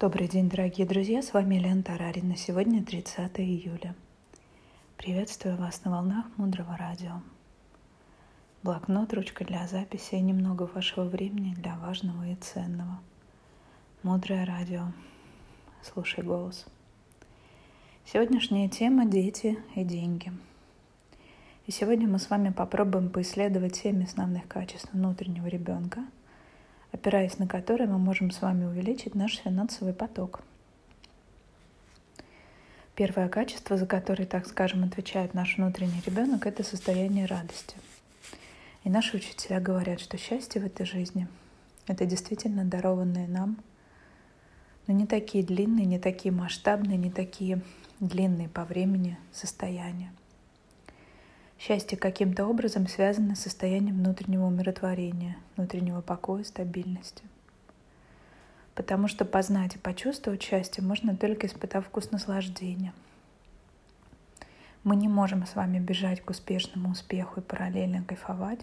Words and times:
Добрый 0.00 0.28
день, 0.28 0.48
дорогие 0.48 0.86
друзья, 0.86 1.22
с 1.22 1.32
вами 1.32 1.56
Лена 1.56 1.82
Тарарина. 1.82 2.36
Сегодня 2.36 2.84
30 2.84 3.40
июля. 3.40 3.96
Приветствую 4.96 5.56
вас 5.56 5.82
на 5.84 5.90
волнах 5.90 6.24
Мудрого 6.36 6.76
Радио. 6.76 7.20
Блокнот, 8.62 9.12
ручка 9.12 9.44
для 9.44 9.66
записи 9.66 10.14
и 10.14 10.20
немного 10.20 10.70
вашего 10.72 11.02
времени 11.02 11.52
для 11.54 11.76
важного 11.78 12.28
и 12.28 12.36
ценного. 12.36 13.00
Мудрое 14.04 14.46
Радио. 14.46 14.84
Слушай 15.82 16.22
голос. 16.22 16.64
Сегодняшняя 18.04 18.68
тема– 18.68 19.04
дети 19.06 19.58
и 19.74 19.82
деньги. 19.82 20.32
И 21.66 21.72
сегодня 21.72 22.06
мы 22.06 22.20
с 22.20 22.30
вами 22.30 22.50
попробуем 22.50 23.10
поисследовать 23.10 23.74
семь 23.74 24.04
основных 24.04 24.46
качеств 24.46 24.92
внутреннего 24.92 25.48
ребенка– 25.48 26.04
опираясь 26.92 27.38
на 27.38 27.46
которые 27.46 27.88
мы 27.88 27.98
можем 27.98 28.30
с 28.30 28.40
вами 28.40 28.64
увеличить 28.64 29.14
наш 29.14 29.36
финансовый 29.38 29.92
поток. 29.92 30.42
Первое 32.94 33.28
качество, 33.28 33.76
за 33.76 33.86
которое, 33.86 34.26
так 34.26 34.46
скажем, 34.46 34.82
отвечает 34.82 35.32
наш 35.32 35.56
внутренний 35.56 36.02
ребенок, 36.04 36.46
это 36.46 36.64
состояние 36.64 37.26
радости. 37.26 37.76
И 38.82 38.90
наши 38.90 39.16
учителя 39.16 39.60
говорят, 39.60 40.00
что 40.00 40.16
счастье 40.18 40.60
в 40.60 40.66
этой 40.66 40.84
жизни— 40.84 41.28
это 41.86 42.06
действительно 42.06 42.64
дарованное 42.64 43.28
нам, 43.28 43.58
но 44.86 44.94
не 44.94 45.06
такие 45.06 45.44
длинные, 45.44 45.86
не 45.86 45.98
такие 45.98 46.32
масштабные, 46.32 46.96
не 46.96 47.10
такие 47.10 47.60
длинные 48.00 48.48
по 48.48 48.64
времени 48.64 49.18
состояния. 49.32 50.12
Счастье 51.58 51.98
каким-то 51.98 52.46
образом 52.46 52.86
связано 52.86 53.34
с 53.34 53.40
состоянием 53.40 53.96
внутреннего 53.96 54.46
умиротворения, 54.46 55.36
внутреннего 55.56 56.00
покоя, 56.00 56.44
стабильности. 56.44 57.24
Потому 58.76 59.08
что 59.08 59.24
познать 59.24 59.74
и 59.74 59.78
почувствовать 59.78 60.40
счастье 60.40 60.84
можно 60.84 61.16
только 61.16 61.48
испытав 61.48 61.86
вкус 61.86 62.12
наслаждения. 62.12 62.94
Мы 64.84 64.94
не 64.94 65.08
можем 65.08 65.44
с 65.46 65.56
вами 65.56 65.80
бежать 65.80 66.20
к 66.20 66.30
успешному 66.30 66.90
успеху 66.90 67.40
и 67.40 67.42
параллельно 67.42 68.04
кайфовать, 68.04 68.60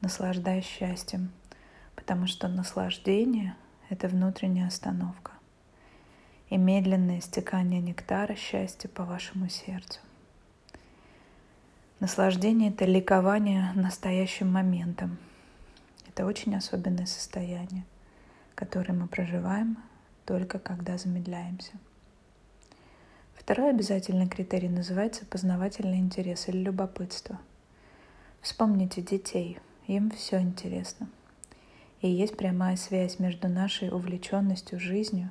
наслаждаясь 0.00 0.64
счастьем, 0.64 1.30
потому 1.94 2.26
что 2.26 2.48
наслаждение— 2.48 3.54
это 3.90 4.08
внутренняя 4.08 4.68
остановка 4.68 5.32
и 6.48 6.56
медленное 6.56 7.20
стекание 7.20 7.82
нектара 7.82 8.34
счастья 8.34 8.88
по 8.88 9.04
вашему 9.04 9.50
сердцу. 9.50 10.00
Наслаждение— 12.04 12.68
это 12.70 12.84
ликование 12.84 13.72
настоящим 13.74 14.52
моментом. 14.52 15.16
Это 16.06 16.26
очень 16.26 16.54
особенное 16.54 17.06
состояние, 17.06 17.86
которое 18.54 18.92
мы 18.92 19.06
проживаем 19.06 19.78
только 20.26 20.58
когда 20.58 20.98
замедляемся. 20.98 21.72
Второй 23.32 23.70
обязательный 23.70 24.28
критерий 24.28 24.68
называется 24.68 25.24
познавательный 25.24 25.96
интерес 25.96 26.46
или 26.50 26.58
любопытство. 26.58 27.40
Вспомните 28.42 29.00
детей, 29.00 29.58
им 29.86 30.10
все 30.10 30.40
интересно. 30.40 31.08
И 32.02 32.10
есть 32.10 32.36
прямая 32.36 32.76
связь 32.76 33.18
между 33.18 33.48
нашей 33.48 33.88
увлеченностью 33.88 34.78
жизнью 34.78 35.30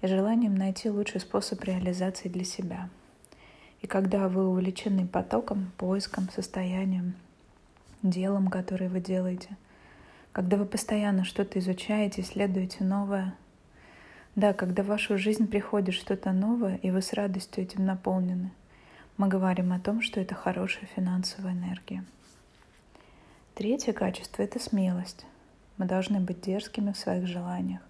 и 0.00 0.08
желанием 0.08 0.56
найти 0.56 0.90
лучший 0.90 1.20
способ 1.20 1.62
реализации 1.62 2.28
для 2.28 2.42
себя– 2.42 2.90
и 3.80 3.86
когда 3.86 4.28
вы 4.28 4.48
увлечены 4.48 5.06
потоком, 5.06 5.70
поиском, 5.76 6.28
состоянием, 6.30 7.14
делом, 8.02 8.48
которое 8.48 8.88
вы 8.88 9.00
делаете, 9.00 9.56
когда 10.32 10.56
вы 10.56 10.66
постоянно 10.66 11.24
что-то 11.24 11.58
изучаете, 11.58 12.22
исследуете 12.22 12.84
новое, 12.84 13.34
да, 14.34 14.52
когда 14.52 14.82
в 14.82 14.86
вашу 14.86 15.18
жизнь 15.18 15.48
приходит 15.48 15.94
что-то 15.94 16.32
новое, 16.32 16.76
и 16.76 16.90
вы 16.90 17.02
с 17.02 17.12
радостью 17.12 17.64
этим 17.64 17.86
наполнены, 17.86 18.52
мы 19.16 19.28
говорим 19.28 19.72
о 19.72 19.80
том, 19.80 20.00
что 20.00 20.20
это 20.20 20.34
хорошая 20.34 20.88
финансовая 20.94 21.52
энергия. 21.52 22.04
Третье 23.54 23.92
качество— 23.92 24.42
это 24.44 24.60
смелость. 24.60 25.26
Мы 25.76 25.86
должны 25.86 26.20
быть 26.20 26.40
дерзкими 26.40 26.92
в 26.92 26.98
своих 26.98 27.26
желаниях. 27.26 27.80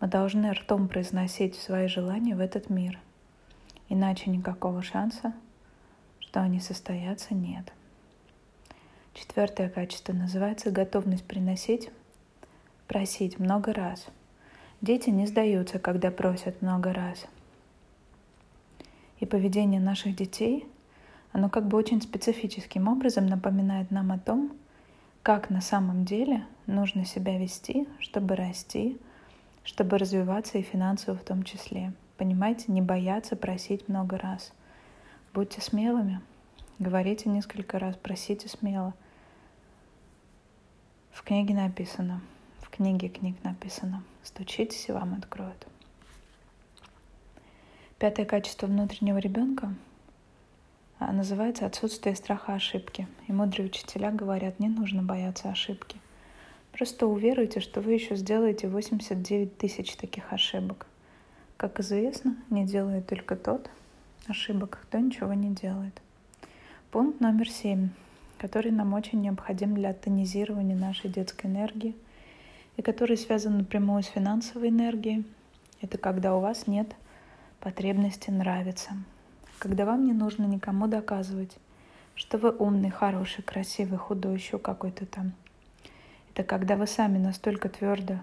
Мы 0.00 0.08
должны 0.08 0.50
ртом 0.52 0.88
произносить 0.88 1.56
свои 1.56 1.88
желания 1.88 2.34
в 2.34 2.40
этот 2.40 2.70
мир— 2.70 2.98
Иначе 3.90 4.30
никакого 4.30 4.82
шанса, 4.82 5.34
что 6.20 6.40
они 6.40 6.60
состоятся, 6.60 7.34
нет. 7.34 7.72
Четвертое 9.14 9.68
качество 9.68 10.12
называется 10.12 10.70
готовность 10.70 11.24
приносить, 11.24 11.90
просить 12.86 13.40
много 13.40 13.72
раз. 13.72 14.06
Дети 14.80 15.10
не 15.10 15.26
сдаются, 15.26 15.80
когда 15.80 16.12
просят 16.12 16.62
много 16.62 16.92
раз. 16.92 17.26
И 19.18 19.26
поведение 19.26 19.80
наших 19.80 20.14
детей, 20.14 20.68
оно 21.32 21.50
как 21.50 21.66
бы 21.66 21.76
очень 21.76 22.00
специфическим 22.00 22.86
образом 22.86 23.26
напоминает 23.26 23.90
нам 23.90 24.12
о 24.12 24.20
том, 24.20 24.52
как 25.24 25.50
на 25.50 25.60
самом 25.60 26.04
деле 26.04 26.46
нужно 26.68 27.04
себя 27.04 27.36
вести, 27.38 27.88
чтобы 27.98 28.36
расти, 28.36 29.00
чтобы 29.64 29.98
развиваться 29.98 30.58
и 30.58 30.62
финансово 30.62 31.16
в 31.16 31.24
том 31.24 31.42
числе. 31.42 31.92
Понимаете, 32.20 32.66
не 32.68 32.82
бояться 32.82 33.34
просить 33.34 33.88
много 33.88 34.18
раз. 34.18 34.52
Будьте 35.32 35.62
смелыми. 35.62 36.20
Говорите 36.78 37.30
несколько 37.30 37.78
раз, 37.78 37.96
просите 37.96 38.46
смело. 38.46 38.92
В 41.12 41.22
книге 41.22 41.54
написано, 41.54 42.20
в 42.58 42.68
книге 42.68 43.08
книг 43.08 43.36
написано, 43.42 44.04
стучитесь 44.22 44.86
и 44.90 44.92
вам 44.92 45.14
откроют. 45.14 45.66
Пятое 47.98 48.26
качество 48.26 48.66
внутреннего 48.66 49.16
ребенка 49.16 49.72
а, 50.98 51.12
называется 51.12 51.64
отсутствие 51.64 52.14
страха 52.16 52.52
ошибки. 52.52 53.08
И 53.28 53.32
мудрые 53.32 53.68
учителя 53.68 54.10
говорят, 54.10 54.60
не 54.60 54.68
нужно 54.68 55.02
бояться 55.02 55.48
ошибки. 55.48 55.96
Просто 56.72 57.06
уверуйте, 57.06 57.60
что 57.60 57.80
вы 57.80 57.94
еще 57.94 58.14
сделаете 58.14 58.68
89 58.68 59.56
тысяч 59.56 59.96
таких 59.96 60.34
ошибок. 60.34 60.86
Как 61.60 61.78
известно, 61.78 62.36
не 62.48 62.64
делает 62.64 63.06
только 63.06 63.36
тот 63.36 63.68
ошибок, 64.26 64.78
кто 64.80 64.98
ничего 64.98 65.34
не 65.34 65.50
делает. 65.50 65.92
Пункт 66.90 67.20
номер 67.20 67.50
семь, 67.50 67.90
который 68.38 68.72
нам 68.72 68.94
очень 68.94 69.20
необходим 69.20 69.74
для 69.74 69.92
тонизирования 69.92 70.74
нашей 70.74 71.10
детской 71.10 71.48
энергии 71.48 71.94
и 72.78 72.82
который 72.82 73.18
связан 73.18 73.58
напрямую 73.58 74.02
с 74.02 74.06
финансовой 74.06 74.70
энергией, 74.70 75.26
это 75.82 75.98
когда 75.98 76.34
у 76.34 76.40
вас 76.40 76.66
нет 76.66 76.96
потребности 77.60 78.30
нравиться, 78.30 78.92
когда 79.58 79.84
вам 79.84 80.06
не 80.06 80.14
нужно 80.14 80.46
никому 80.46 80.86
доказывать, 80.86 81.54
что 82.14 82.38
вы 82.38 82.56
умный, 82.56 82.88
хороший, 82.88 83.42
красивый, 83.42 83.98
худой, 83.98 84.32
еще 84.32 84.58
какой-то 84.58 85.04
там. 85.04 85.32
Это 86.32 86.42
когда 86.42 86.76
вы 86.76 86.86
сами 86.86 87.18
настолько 87.18 87.68
твердо 87.68 88.20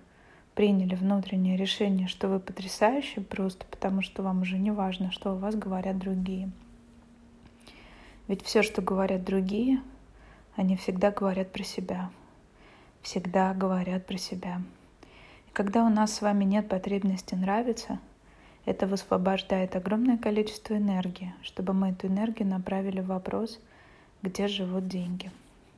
приняли 0.58 0.96
внутреннее 0.96 1.56
решение, 1.56 2.08
что 2.08 2.28
вы 2.28 2.40
потрясающий 2.40 3.20
просто 3.20 3.64
потому, 3.70 4.02
что 4.02 4.24
вам 4.24 4.42
уже 4.42 4.58
не 4.58 4.72
важно, 4.72 5.12
что 5.12 5.30
о 5.30 5.36
вас 5.36 5.54
говорят 5.54 6.00
другие. 6.00 6.50
Ведь 8.28 8.44
все, 8.44 8.64
что 8.64 8.82
говорят 8.82 9.24
другие, 9.24 9.84
они 10.56 10.76
всегда 10.76 11.12
говорят 11.12 11.52
про 11.52 11.64
себя. 11.64 12.10
Всегда 13.04 13.54
говорят 13.54 14.08
про 14.08 14.18
себя. 14.18 14.64
И 15.48 15.52
когда 15.54 15.86
у 15.86 15.90
нас 15.90 16.16
с 16.16 16.22
вами 16.22 16.44
нет 16.44 16.68
потребности 16.68 17.36
нравиться, 17.36 18.00
это 18.66 18.88
высвобождает 18.88 19.76
огромное 19.76 20.18
количество 20.18 20.76
энергии, 20.76 21.36
чтобы 21.44 21.74
мы 21.74 21.90
эту 21.90 22.08
энергию 22.08 22.50
направили 22.50 23.02
в 23.02 23.06
вопрос, 23.06 23.60
где 24.24 24.48
живут 24.48 24.88
деньги. 24.88 25.30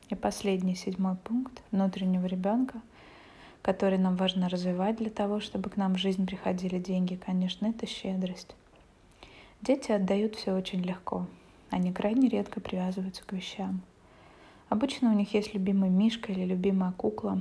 И 0.08 0.14
последний, 0.14 0.74
седьмой 0.74 1.16
пункт 1.16 1.60
внутреннего 1.70 2.24
ребенка— 2.24 2.80
которые 3.62 3.98
нам 3.98 4.16
важно 4.16 4.48
развивать 4.48 4.96
для 4.96 5.10
того, 5.10 5.40
чтобы 5.40 5.70
к 5.70 5.76
нам 5.76 5.94
в 5.94 5.98
жизнь 5.98 6.26
приходили 6.26 6.78
деньги, 6.78 7.16
конечно, 7.16 7.66
это 7.66 7.86
щедрость. 7.86 8.54
Дети 9.62 9.92
отдают 9.92 10.36
все 10.36 10.52
очень 10.54 10.82
легко. 10.82 11.26
Они 11.70 11.92
крайне 11.92 12.28
редко 12.28 12.60
привязываются 12.60 13.22
к 13.24 13.32
вещам. 13.32 13.82
Обычно 14.68 15.10
у 15.10 15.14
них 15.14 15.34
есть 15.34 15.52
любимый 15.52 15.90
мишка 15.90 16.32
или 16.32 16.44
любимая 16.44 16.92
кукла, 16.92 17.40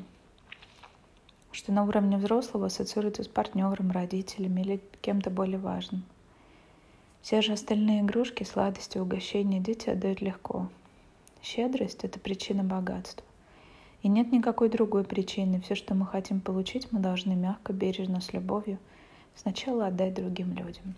что 1.52 1.72
на 1.72 1.84
уровне 1.84 2.18
взрослого 2.18 2.68
ассоциируется 2.68 3.24
с 3.24 3.28
партнером, 3.28 3.92
родителями 3.92 4.62
или 4.62 4.82
кем-то 5.02 5.30
более 5.30 5.60
важным. 5.60 6.04
Все 7.22 7.42
же 7.42 7.54
остальные 7.54 8.02
игрушки, 8.02 8.44
сладости, 8.44 8.98
угощения 8.98 9.60
дети 9.60 9.90
отдают 9.90 10.22
легко. 10.22 10.70
Щедрость– 11.42 12.00
это 12.04 12.20
причина 12.20 12.64
богатства. 12.64 13.26
И 14.02 14.08
нет 14.08 14.32
никакой 14.32 14.70
другой 14.70 15.04
причины. 15.04 15.62
Все, 15.62 15.76
что 15.76 15.94
мы 15.94 16.06
хотим 16.06 16.40
получить, 16.40 16.92
мы 16.92 17.00
должны 17.00 17.36
мягко, 17.36 17.74
бережно, 17.74 18.22
с 18.22 18.34
любовью 18.34 18.80
сначала 19.36 19.88
отдать 19.88 20.14
другим 20.14 20.54
людям. 20.54 20.96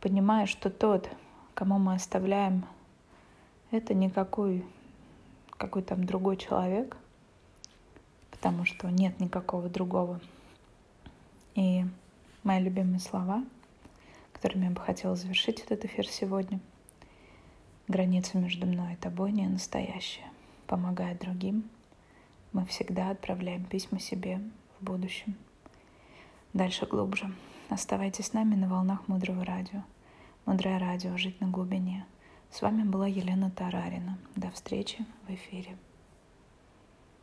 Понимая, 0.00 0.46
что 0.46 0.70
тот, 0.70 1.08
кому 1.54 1.78
мы 1.78 1.94
оставляем, 1.94 2.64
это 3.70 3.94
никакой 3.94 4.64
какой 5.56 5.82
там 5.82 6.04
другой 6.04 6.36
человек, 6.36 6.96
потому 8.30 8.64
что 8.64 8.90
нет 8.90 9.18
никакого 9.20 9.68
другого. 9.68 10.20
И 11.54 11.84
мои 12.42 12.60
любимые 12.62 12.98
слова, 12.98 13.44
которыми 14.32 14.64
я 14.64 14.70
бы 14.70 14.80
хотела 14.80 15.16
завершить 15.16 15.60
этот 15.60 15.84
эфир 15.84 16.06
сегодня. 16.06 16.60
Граница 17.86 18.36
между 18.38 18.66
мной 18.66 18.94
и 18.94 18.96
тобой 18.96 19.32
не 19.32 19.46
настоящая. 19.46 20.26
Помогая 20.66 21.16
другим, 21.16 21.64
мы 22.54 22.64
всегда 22.64 23.10
отправляем 23.10 23.64
письма 23.64 23.98
себе 23.98 24.40
в 24.78 24.84
будущем. 24.84 25.34
Дальше 26.54 26.86
глубже. 26.86 27.30
Оставайтесь 27.68 28.26
с 28.26 28.32
нами 28.32 28.54
на 28.54 28.68
волнах 28.68 29.08
Мудрого 29.08 29.44
Радио. 29.44 29.82
Мудрое 30.46 30.78
Радио. 30.78 31.16
Жить 31.16 31.40
на 31.40 31.48
глубине. 31.48 32.06
С 32.50 32.62
вами 32.62 32.84
была 32.84 33.08
Елена 33.08 33.50
Тарарина. 33.50 34.16
До 34.36 34.50
встречи 34.52 35.04
в 35.26 35.34
эфире. 35.34 35.76